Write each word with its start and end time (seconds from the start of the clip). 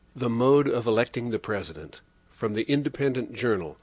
68 0.15 0.19
The 0.19 0.29
Mode 0.31 0.67
of 0.69 0.87
Electing 0.87 1.29
the 1.29 1.37
President 1.37 2.01
From 2.31 2.55
The 2.55 2.63
Independent 2.63 3.33
Journal. 3.33 3.77